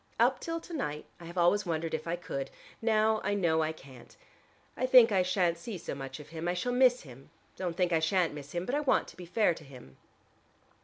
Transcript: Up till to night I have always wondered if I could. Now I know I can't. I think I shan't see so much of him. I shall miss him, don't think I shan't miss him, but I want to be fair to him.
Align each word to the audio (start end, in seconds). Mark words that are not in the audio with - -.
Up 0.19 0.39
till 0.39 0.59
to 0.59 0.73
night 0.73 1.05
I 1.19 1.25
have 1.25 1.37
always 1.37 1.63
wondered 1.63 1.93
if 1.93 2.07
I 2.07 2.15
could. 2.15 2.49
Now 2.81 3.21
I 3.23 3.35
know 3.35 3.61
I 3.61 3.71
can't. 3.71 4.17
I 4.75 4.87
think 4.87 5.11
I 5.11 5.21
shan't 5.21 5.59
see 5.59 5.77
so 5.77 5.93
much 5.93 6.19
of 6.19 6.29
him. 6.29 6.47
I 6.47 6.55
shall 6.55 6.71
miss 6.73 7.01
him, 7.03 7.29
don't 7.55 7.77
think 7.77 7.93
I 7.93 7.99
shan't 7.99 8.33
miss 8.33 8.53
him, 8.53 8.65
but 8.65 8.73
I 8.73 8.79
want 8.79 9.07
to 9.09 9.15
be 9.15 9.27
fair 9.27 9.53
to 9.53 9.63
him. 9.63 9.97